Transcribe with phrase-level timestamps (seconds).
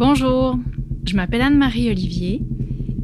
[0.00, 0.58] Bonjour,
[1.04, 2.40] je m'appelle Anne-Marie Olivier.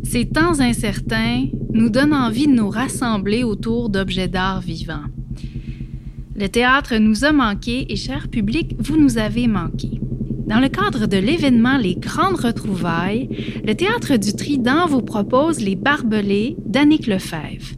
[0.03, 1.45] Ces temps incertains
[1.75, 5.05] nous donnent envie de nous rassembler autour d'objets d'art vivants.
[6.35, 10.01] Le théâtre nous a manqué et, cher public, vous nous avez manqué.
[10.47, 13.29] Dans le cadre de l'événement Les Grandes Retrouvailles,
[13.63, 17.77] le Théâtre du Trident vous propose Les Barbelés d'Annick Lefebvre.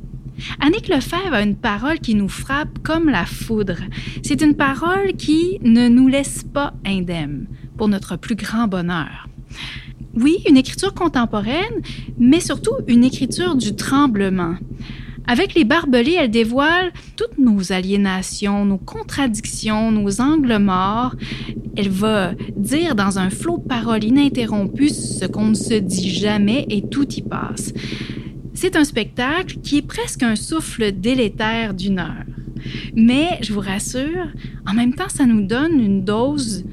[0.60, 3.80] Annick Lefebvre a une parole qui nous frappe comme la foudre.
[4.22, 7.48] C'est une parole qui ne nous laisse pas indemnes,
[7.78, 9.28] pour notre plus grand bonheur.
[10.14, 11.82] Oui, une écriture contemporaine,
[12.18, 14.56] mais surtout une écriture du tremblement.
[15.26, 21.14] Avec les barbelés, elle dévoile toutes nos aliénations, nos contradictions, nos angles morts.
[21.76, 26.66] Elle va dire dans un flot de paroles ininterrompu ce qu'on ne se dit jamais
[26.70, 27.72] et tout y passe.
[28.54, 32.24] C'est un spectacle qui est presque un souffle délétère d'une heure.
[32.96, 34.26] Mais, je vous rassure,
[34.66, 36.64] en même temps, ça nous donne une dose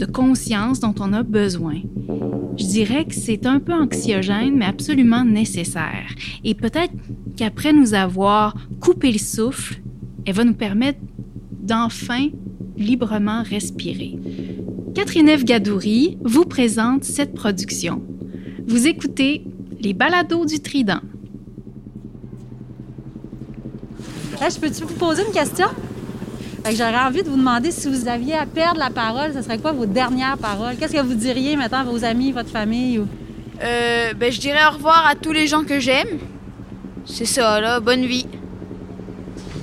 [0.00, 1.76] de conscience dont on a besoin.
[2.56, 6.08] Je dirais que c'est un peu anxiogène, mais absolument nécessaire.
[6.42, 6.92] Et peut-être
[7.36, 9.80] qu'après nous avoir coupé le souffle,
[10.24, 10.98] elle va nous permettre
[11.62, 12.28] d'enfin
[12.76, 14.18] librement respirer.
[14.94, 15.44] Catherine F.
[15.44, 18.02] Gadouri vous présente cette production.
[18.66, 19.44] Vous écoutez
[19.80, 21.00] Les balados du Trident.
[24.40, 25.66] je peux-tu vous poser une question?
[26.66, 29.72] J'aurais envie de vous demander si vous aviez à perdre la parole, ce serait quoi
[29.72, 30.76] vos dernières paroles?
[30.76, 32.98] Qu'est-ce que vous diriez maintenant à vos amis, votre famille?
[32.98, 33.06] Ou...
[33.62, 36.18] Euh, ben, je dirais au revoir à tous les gens que j'aime.
[37.06, 37.80] C'est ça, là.
[37.80, 38.26] Bonne vie.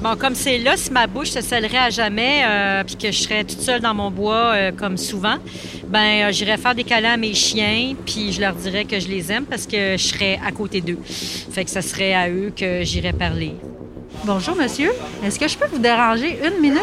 [0.01, 3.19] Bon, comme c'est là, si ma bouche se scellerait à jamais, euh, puis que je
[3.19, 5.37] serais toute seule dans mon bois, euh, comme souvent,
[5.87, 9.07] ben, euh, j'irais faire des câlins à mes chiens, puis je leur dirais que je
[9.07, 10.99] les aime parce que je serais à côté d'eux.
[11.03, 13.55] Fait que ça serait à eux que j'irais parler.
[14.25, 14.91] Bonjour, monsieur.
[15.23, 16.81] Est-ce que je peux vous déranger une minute?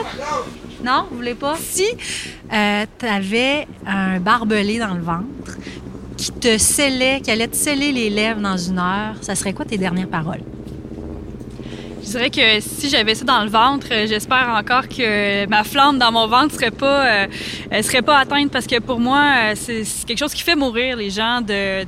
[0.83, 1.57] Non, vous voulez pas?
[1.57, 1.85] Si
[2.53, 5.59] euh, tu avais un barbelé dans le ventre
[6.17, 9.65] qui te scellait, qui allait te sceller les lèvres dans une heure, ça serait quoi
[9.65, 10.43] tes dernières paroles?
[12.03, 15.99] Je dirais que si j'avais ça dans le ventre, euh, j'espère encore que ma flamme
[15.99, 20.19] dans mon ventre serait pas, euh, serait pas atteinte parce que pour moi, c'est quelque
[20.19, 21.84] chose qui fait mourir les gens de,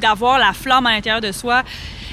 [0.00, 1.62] d'avoir la flamme à l'intérieur de soi.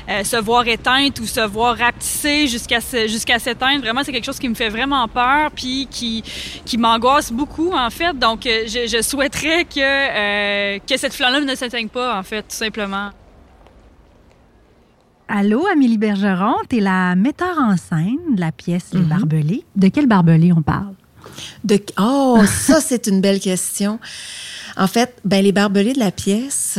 [0.09, 3.81] Euh, se voir éteinte ou se voir rapetisser jusqu'à jusqu'à s'éteindre.
[3.81, 6.21] Vraiment, c'est quelque chose qui me fait vraiment peur puis qui,
[6.65, 8.17] qui m'angoisse beaucoup, en fait.
[8.17, 12.41] Donc, euh, je, je souhaiterais que, euh, que cette flamme-là ne s'éteigne pas, en fait,
[12.41, 13.11] tout simplement.
[15.29, 19.03] Allô, Amélie Bergeron, tu es la metteur en scène de la pièce Les mm-hmm.
[19.07, 19.63] Barbelés.
[19.77, 20.95] De quel barbelé on parle?
[21.63, 21.81] De...
[21.97, 23.99] Oh, ça, c'est une belle question.
[24.75, 26.77] En fait, ben, les barbelés de la pièce,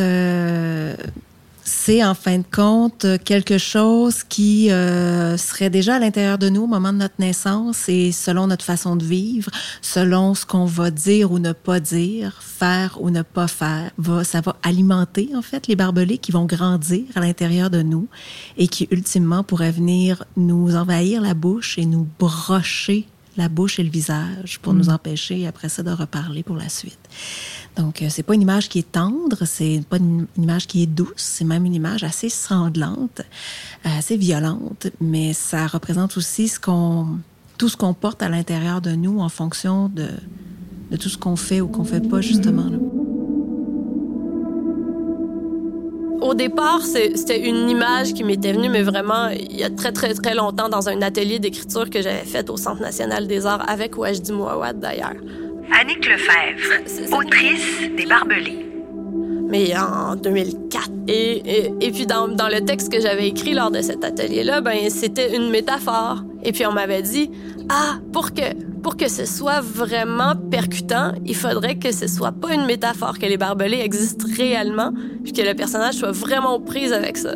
[1.65, 6.63] c'est en fin de compte quelque chose qui euh, serait déjà à l'intérieur de nous
[6.63, 10.91] au moment de notre naissance et selon notre façon de vivre, selon ce qu'on va
[10.91, 15.43] dire ou ne pas dire, faire ou ne pas faire, va, ça va alimenter en
[15.43, 18.09] fait les barbelés qui vont grandir à l'intérieur de nous
[18.59, 23.83] et qui ultimement pourraient venir nous envahir la bouche et nous brocher la bouche et
[23.83, 24.95] le visage pour nous mm.
[24.95, 26.99] empêcher après ça de reparler pour la suite.
[27.77, 30.87] Donc, euh, c'est pas une image qui est tendre, c'est pas une, image qui est
[30.87, 33.23] douce, c'est même une image assez sanglante,
[33.85, 37.19] assez violente, mais ça représente aussi ce qu'on,
[37.59, 40.09] tout ce qu'on porte à l'intérieur de nous en fonction de,
[40.91, 42.71] de tout ce qu'on fait ou qu'on fait pas, justement.
[46.25, 50.15] Au départ, c'était une image qui m'était venue, mais vraiment, il y a très, très,
[50.15, 53.99] très longtemps, dans un atelier d'écriture que j'avais fait au Centre national des arts avec
[53.99, 55.13] Wajdi Mouawad, d'ailleurs.
[55.79, 58.64] Annick Lefebvre, autrice des Barbelés.
[59.55, 60.91] Mais en 2004.
[61.07, 64.91] Et, et, puis dans, dans, le texte que j'avais écrit lors de cet atelier-là, ben
[64.91, 66.25] c'était une métaphore.
[66.43, 67.31] Et puis on m'avait dit,
[67.69, 68.43] ah, pour que
[68.83, 73.27] pour que ce soit vraiment percutant, il faudrait que ce soit pas une métaphore, que
[73.27, 74.93] les barbelés existent réellement,
[75.23, 77.35] puis que le personnage soit vraiment prise avec ça.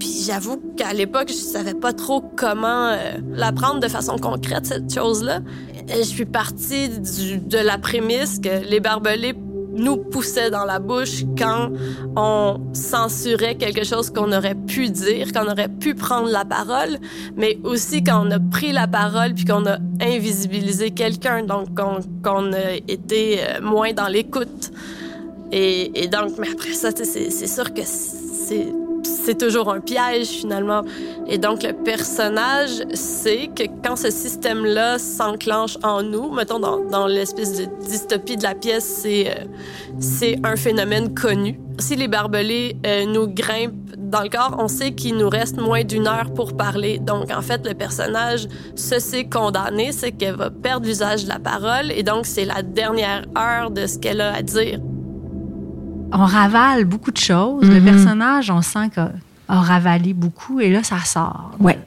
[0.00, 2.96] Puis j'avoue qu'à l'époque, je savais pas trop comment euh,
[3.32, 5.38] l'apprendre de façon concrète, cette chose-là.
[5.88, 9.34] Je suis partie de la prémisse que les barbelés
[9.80, 11.70] nous poussaient dans la bouche quand
[12.16, 16.98] on censurait quelque chose qu'on aurait pu dire, qu'on aurait pu prendre la parole,
[17.36, 22.52] mais aussi quand on a pris la parole puis qu'on a invisibilisé quelqu'un, donc qu'on
[22.52, 24.70] a été euh, moins dans l'écoute.
[25.52, 28.68] Et, et, donc, mais après ça, c'est sûr que c'est
[29.10, 30.82] c'est toujours un piège finalement.
[31.26, 37.06] Et donc le personnage sait que quand ce système-là s'enclenche en nous, mettons dans, dans
[37.06, 39.44] l'espèce de dystopie de la pièce, c'est euh,
[39.98, 41.60] c'est un phénomène connu.
[41.78, 45.84] Si les barbelés euh, nous grimpent dans le corps, on sait qu'il nous reste moins
[45.84, 46.98] d'une heure pour parler.
[46.98, 51.38] Donc en fait, le personnage se sait condamné, c'est qu'elle va perdre l'usage de la
[51.38, 54.80] parole et donc c'est la dernière heure de ce qu'elle a à dire.
[56.12, 57.68] On ravale beaucoup de choses.
[57.68, 57.84] Le Mhm.
[57.84, 59.02] personnage, on sent qu'il
[59.48, 61.52] a ravalé beaucoup et là, ça sort.
[61.58, 61.78] Ouais.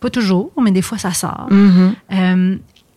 [0.00, 1.46] Pas toujours, mais des fois, ça sort.
[1.50, 1.94] Mhm.
[2.12, 2.56] Euh,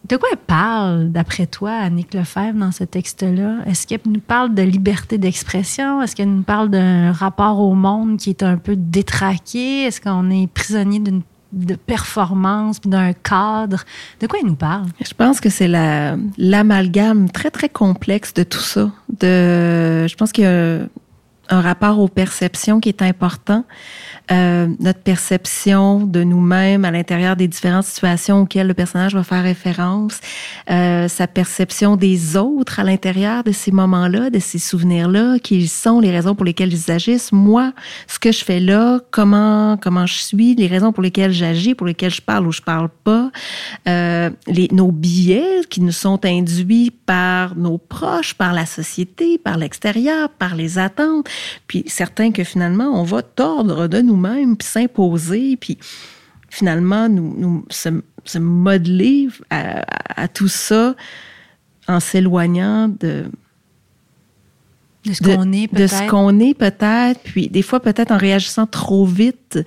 [0.09, 3.57] de quoi elle parle, d'après toi, Annick Lefebvre, dans ce texte-là?
[3.65, 6.01] Est-ce qu'elle nous parle de liberté d'expression?
[6.03, 9.83] Est-ce qu'elle nous parle d'un rapport au monde qui est un peu détraqué?
[9.85, 11.21] Est-ce qu'on est prisonnier d'une
[11.55, 13.83] de performance, puis d'un cadre?
[14.19, 14.85] De quoi elle nous parle?
[15.03, 18.91] Je pense que c'est la- l'amalgame très, très complexe de tout ça.
[19.21, 20.79] De, je pense qu'il y a
[21.49, 23.63] un rapport aux perceptions qui est important.
[24.31, 29.43] Euh, notre perception de nous-mêmes à l'intérieur des différentes situations auxquelles le personnage va faire
[29.43, 30.19] référence,
[30.69, 35.99] euh, sa perception des autres à l'intérieur de ces moments-là, de ces souvenirs-là, qui sont,
[35.99, 37.73] les raisons pour lesquelles ils agissent, moi,
[38.07, 41.85] ce que je fais là, comment comment je suis, les raisons pour lesquelles j'agis, pour
[41.85, 43.31] lesquelles je parle ou je parle pas,
[43.87, 49.57] euh, les, nos billets qui nous sont induits par nos proches, par la société, par
[49.57, 51.27] l'extérieur, par les attentes,
[51.67, 55.77] puis certains que finalement on va tordre de nous-mêmes, puis s'imposer, puis
[56.49, 57.89] finalement nous, nous se,
[58.23, 60.95] se modeler à, à- à tout ça
[61.87, 63.25] en s'éloignant de,
[65.05, 66.09] De ce qu'on est, de ce peut-être?
[66.09, 69.59] qu'on est peut-être, puis des fois peut-être en réagissant trop vite.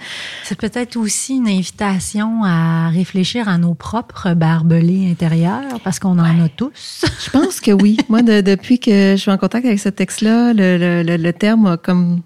[0.43, 6.41] C'est peut-être aussi une invitation à réfléchir à nos propres barbelés intérieurs, parce qu'on en
[6.43, 7.05] a tous.
[7.25, 7.99] Je pense que oui.
[8.09, 11.33] Moi, de- depuis que je suis en contact avec ce texte-là, le, le- le- le
[11.33, 12.23] terme a comme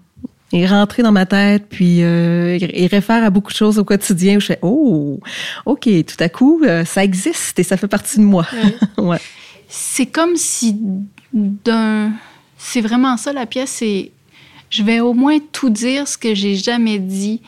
[0.53, 4.37] est rentré dans ma tête, puis euh, il réfère à beaucoup de choses au quotidien
[4.37, 5.19] où je fais oh,
[5.65, 8.45] ok, tout à coup euh, ça existe et ça fait partie de moi.
[8.97, 9.19] ouais.
[9.67, 10.77] C'est comme si
[11.33, 12.11] d'un.
[12.57, 14.11] C'est vraiment ça la pièce, c'est.
[14.69, 17.41] Je vais au moins tout dire ce que j'ai jamais dit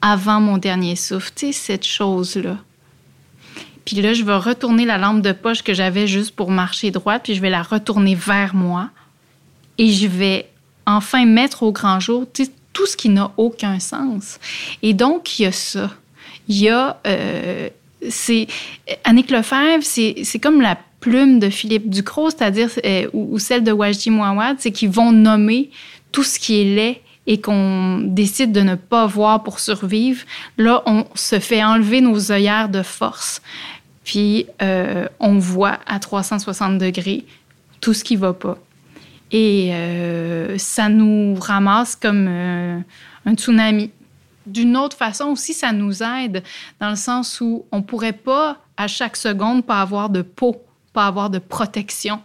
[0.00, 1.30] avant mon dernier souffle.
[1.34, 2.58] Tu sais, cette chose-là.
[3.84, 7.18] Puis là, je vais retourner la lampe de poche que j'avais juste pour marcher droit,
[7.18, 8.90] puis je vais la retourner vers moi.
[9.78, 10.50] Et je vais
[10.96, 12.26] enfin mettre au grand jour
[12.72, 14.38] tout ce qui n'a aucun sens.
[14.82, 15.90] Et donc, il y a ça.
[16.48, 16.98] Il y a.
[17.06, 17.68] euh,
[18.08, 18.46] c'est
[19.04, 24.10] Annick Lefebvre, c'est comme la plume de Philippe Ducrot, c'est-à-dire euh, ou, celle de Wajdi
[24.10, 25.70] Mouawad, c'est qu'ils vont nommer
[26.12, 30.24] tout ce qui est laid et qu'on décide de ne pas voir pour survivre.
[30.58, 33.40] Là, on se fait enlever nos œillères de force,
[34.04, 37.24] puis euh, on voit à 360 degrés
[37.80, 38.58] tout ce qui va pas.
[39.32, 42.80] Et euh, ça nous ramasse comme euh,
[43.26, 43.90] un tsunami.
[44.46, 46.42] D'une autre façon aussi, ça nous aide
[46.80, 50.56] dans le sens où on pourrait pas à chaque seconde pas avoir de peau,
[50.92, 52.20] pas avoir de protection.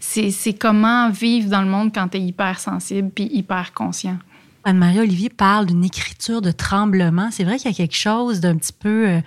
[0.00, 4.18] C'est comment vivre dans le monde quand tu es hypersensible puis hyper conscient.
[4.64, 7.30] Anne-Marie Olivier parle d'une écriture de tremblement.
[7.32, 9.20] C'est vrai qu'il y a quelque chose d'un petit peu euh,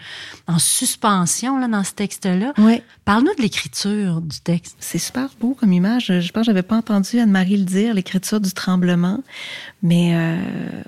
[0.47, 2.53] en suspension là, dans ce texte-là.
[2.57, 2.83] Ouais.
[3.03, 4.77] Parle-nous de l'écriture du texte.
[4.79, 6.07] C'est super beau comme image.
[6.07, 9.21] Je pense que j'avais pas entendu Anne-Marie le dire, l'écriture du tremblement.
[9.83, 10.37] Mais euh,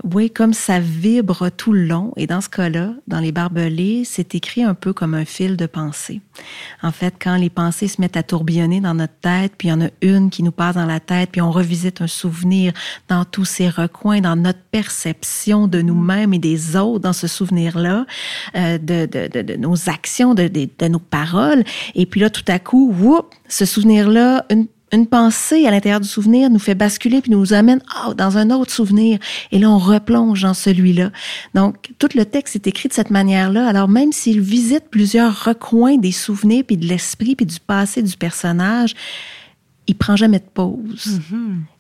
[0.03, 2.13] oui, comme ça vibre tout le long.
[2.15, 5.65] Et dans ce cas-là, dans les barbelés, c'est écrit un peu comme un fil de
[5.65, 6.21] pensée.
[6.81, 9.73] En fait, quand les pensées se mettent à tourbillonner dans notre tête, puis il y
[9.73, 12.73] en a une qui nous passe dans la tête, puis on revisite un souvenir
[13.09, 18.06] dans tous ces recoins, dans notre perception de nous-mêmes et des autres dans ce souvenir-là,
[18.56, 21.63] euh, de, nos actions, de, nos paroles.
[21.95, 24.45] Et puis là, tout à coup, whoop, ce souvenir-là,
[24.94, 28.50] une pensée à l'intérieur du souvenir nous fait basculer puis nous amène oh, dans un
[28.51, 29.20] autre souvenir
[29.51, 31.12] et là on replonge dans celui-là.
[31.53, 33.67] Donc tout le texte est écrit de cette manière-là.
[33.67, 38.15] Alors même s'il visite plusieurs recoins des souvenirs puis de l'esprit puis du passé du
[38.15, 38.96] personnage,
[39.88, 41.20] il prend jamais de pause.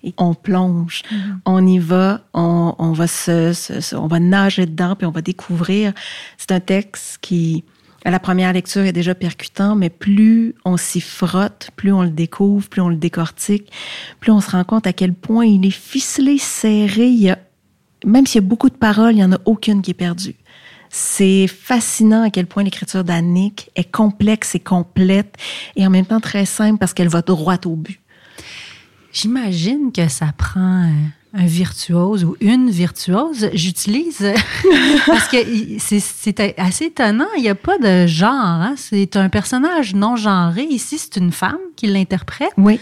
[0.03, 1.01] Et on plonge,
[1.45, 5.11] on y va, on, on va se, se- se- on va nager dedans puis on
[5.11, 5.93] va découvrir.
[6.37, 7.63] C'est un texte qui
[8.05, 12.09] à la première lecture est déjà percutant, mais plus on s'y frotte, plus on le
[12.09, 13.69] découvre, plus on le décortique,
[14.21, 17.07] plus on se rend compte à quel point il est ficelé, serré.
[17.09, 17.37] Il y a,
[18.05, 20.35] même s'il y a beaucoup de paroles, il n'y en a aucune qui est perdue.
[20.99, 25.35] C'est fascinant à quel point l'écriture d'Annick est complexe et complète
[25.75, 27.99] et en même temps très simple parce qu'elle va droit au but.
[29.13, 30.89] J'imagine que ça prend
[31.33, 33.51] un virtuose ou une virtuose.
[33.53, 34.25] J'utilise
[35.05, 35.37] parce que
[35.77, 37.27] c'est assez étonnant.
[37.37, 38.31] Il n'y a pas de genre.
[38.33, 38.73] hein.
[38.75, 40.63] C'est un personnage non genré.
[40.63, 42.53] Ici, c'est une femme qui l'interprète.
[42.57, 42.79] Oui.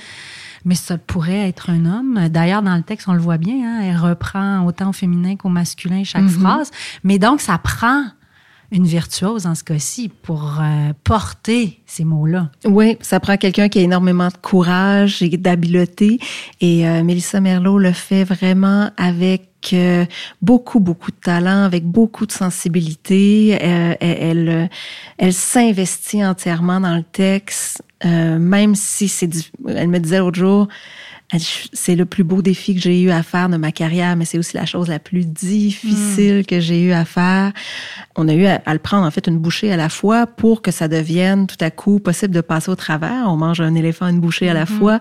[0.65, 2.27] Mais ça pourrait être un homme.
[2.29, 3.55] D'ailleurs, dans le texte, on le voit bien.
[3.63, 6.29] hein, elle reprend autant au féminin qu'au masculin chaque Mhm.
[6.29, 6.71] phrase.
[7.03, 8.03] Mais donc, ça prend
[8.71, 12.49] une virtuose en ce cas-ci pour euh, porter ces mots-là.
[12.65, 16.19] Oui, ça prend quelqu'un qui a énormément de courage et d'habileté.
[16.61, 20.05] Et euh, Mélissa Merlot le fait vraiment avec euh,
[20.41, 23.57] beaucoup, beaucoup de talent, avec beaucoup de sensibilité.
[23.61, 24.17] Euh, elle,
[24.49, 24.69] elle,
[25.19, 29.27] elle s'investit entièrement dans le texte, euh, même si c'est...
[29.27, 30.67] du- Elle me disait l'autre jour,
[31.73, 34.37] c'est le plus beau défi que j'ai eu à faire de ma carrière, mais c'est
[34.37, 36.45] aussi la chose la plus difficile mm.
[36.45, 37.51] que j'ai eu à faire.
[38.15, 40.71] On a eu à, le prendre en fait une bouchée à la fois pour que
[40.71, 43.25] ça devienne tout à coup possible de passer au travers.
[43.27, 44.77] On mange un éléphant une bouchée à la mm-hmm.
[44.77, 44.99] fois.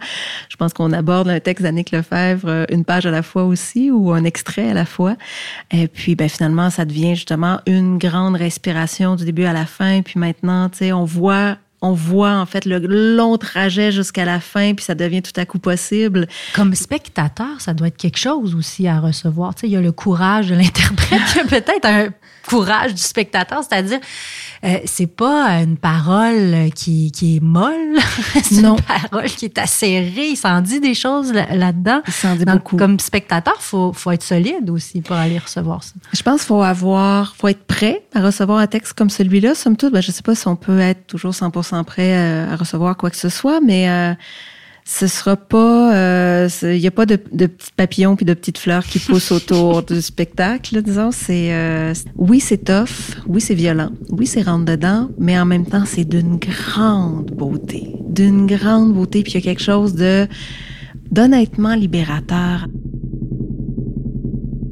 [0.48, 3.90] Je pense qu'on aborde un texte d'Annick Lefebvre euh, une page à la fois aussi
[3.90, 5.16] ou un extrait à la fois.
[5.70, 10.00] Et puis ben finalement ça devient justement une grande respiration du début à la fin.
[10.02, 14.40] Puis maintenant, tu sais, on voit on voit en fait le long trajet jusqu'à la
[14.40, 16.26] fin, puis ça devient tout à coup possible.
[16.54, 19.54] Comme spectateur, ça doit être quelque chose aussi à recevoir.
[19.54, 22.08] Tu sais, il y a le courage de l'interprète, peut-être un
[22.46, 24.00] courage du spectateur, c'est-à-dire
[24.64, 27.98] euh, c'est pas une parole qui, qui est molle,
[28.42, 32.02] c'est une parole qui est acérée, il s'en dit des choses là-dedans.
[32.06, 32.76] il s'en dit beaucoup.
[32.76, 35.92] Comme spectateur, faut faut être solide aussi pour aller recevoir ça.
[36.12, 39.54] Je pense qu'il faut avoir faut être prêt à recevoir un texte comme celui-là.
[39.54, 42.14] Somme toute, ben, je sais pas si on peut être toujours 100% prêt
[42.50, 44.14] à, recevoir quoi que ce soit, mais euh,
[44.86, 48.58] ce sera pas, il euh, n'y a pas de, de, petits papillons puis de petites
[48.58, 50.82] fleurs qui poussent autour du spectacle.
[50.82, 55.46] disons, c'est euh, oui, c'est tough, oui, c'est violent, oui, c'est rentre dedans, mais en
[55.46, 59.22] même temps, c'est d'une grande beauté, d'une grande beauté.
[59.22, 60.28] Puis il y a quelque chose de
[61.10, 62.66] d'honnêtement libérateur.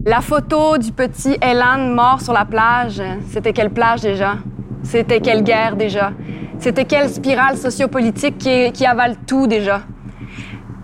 [0.04, 3.00] La photo du petit Elan mort sur la plage,
[3.30, 4.36] c'était quelle plage déjà?
[4.82, 6.12] C'était quelle guerre déjà?
[6.58, 9.82] C'était quelle spirale sociopolitique qui, qui avale tout déjà?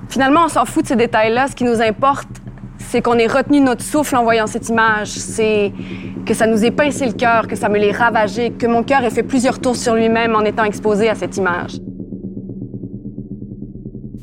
[0.09, 1.49] Finalement, on s'en fout de ces détails-là.
[1.49, 2.29] Ce qui nous importe,
[2.79, 5.09] c'est qu'on ait retenu notre souffle en voyant cette image.
[5.09, 5.73] C'est
[6.25, 9.05] que ça nous ait pincé le cœur, que ça me l'ait ravagé, que mon cœur
[9.05, 11.79] ait fait plusieurs tours sur lui-même en étant exposé à cette image.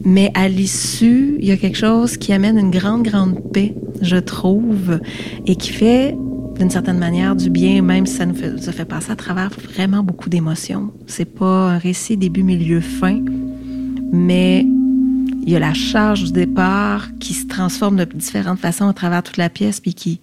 [0.04, 4.18] Mais à l'issue, il y a quelque chose qui amène une grande, grande paix, je
[4.18, 5.00] trouve,
[5.48, 6.16] et qui fait
[6.60, 9.50] d'une certaine manière du bien, même si ça nous fait, ça fait passer à travers
[9.50, 10.92] vraiment beaucoup d'émotions.
[11.08, 13.20] C'est pas un récit début, milieu, fin,
[14.12, 14.66] mais
[15.46, 19.22] il y a la charge du départ qui se transforme de différentes façons à travers
[19.22, 20.20] toute la pièce, puis qui,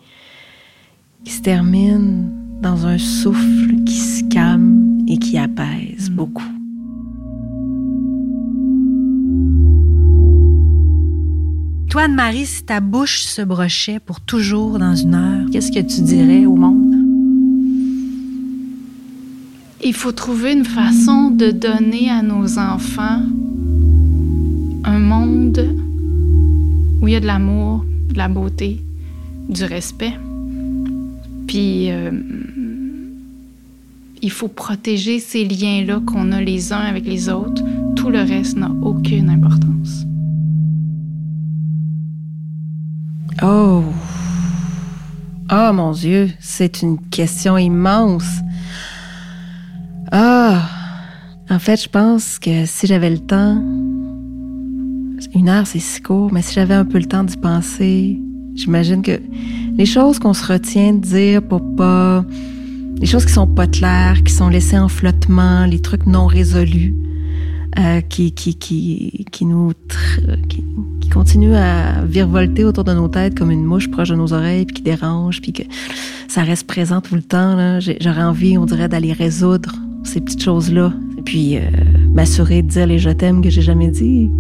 [1.25, 2.29] qui se termine
[2.61, 6.15] dans un souffle qui se calme et qui apaise mm.
[6.15, 6.43] beaucoup.
[11.89, 16.01] Toi, Anne-Marie, si ta bouche se brochait pour toujours dans une heure, qu'est-ce que tu
[16.01, 16.97] dirais au monde?
[19.85, 23.23] Il faut trouver une façon de donner à nos enfants
[24.93, 25.75] un monde
[27.01, 28.85] où il y a de l'amour, de la beauté,
[29.49, 30.13] du respect.
[31.47, 32.11] Puis euh,
[34.21, 37.63] il faut protéger ces liens-là qu'on a les uns avec les autres.
[37.97, 40.05] Tout le reste n'a aucune importance.
[43.43, 43.85] Oh.
[45.51, 48.41] Oh mon Dieu, c'est une question immense.
[50.11, 50.69] Ah.
[51.51, 53.63] En fait, je pense que si j'avais le temps,
[55.35, 58.21] une heure, c'est si court, mais si j'avais un peu le temps d'y penser,
[58.55, 59.21] j'imagine que
[59.77, 62.25] les choses qu'on se retient de dire pour pas.
[62.99, 66.95] Les choses qui sont pas claires, qui sont laissées en flottement, les trucs non résolus,
[67.79, 69.73] euh, qui, qui, qui, qui nous.
[70.49, 70.65] Qui,
[71.01, 74.65] qui continuent à virevolter autour de nos têtes comme une mouche proche de nos oreilles,
[74.67, 75.63] puis qui dérange, puis que
[76.29, 77.81] ça reste présent tout le temps.
[77.81, 79.75] J'aurais envie, on dirait, d'aller résoudre
[80.05, 80.93] ces petites choses-là.
[81.19, 81.61] Et puis euh,
[82.15, 84.31] m'assurer de dire les je t'aime que j'ai jamais dit.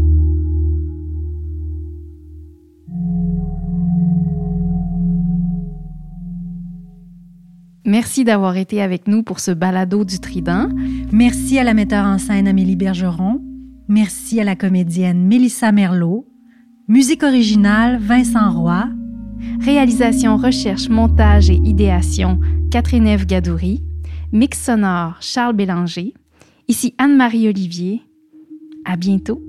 [7.92, 10.70] Merci d'avoir été avec nous pour ce balado du Trident.
[11.12, 13.38] Merci à la metteur en scène Amélie Bergeron.
[13.86, 16.26] Merci à la comédienne Mélissa Merlot.
[16.88, 18.88] Musique originale Vincent Roy.
[19.60, 23.84] Réalisation, recherche, montage et idéation Catherine Eve Gadouri.
[24.32, 26.14] Mix sonore Charles Bélanger.
[26.68, 28.00] Ici Anne-Marie Olivier.
[28.86, 29.42] À bientôt.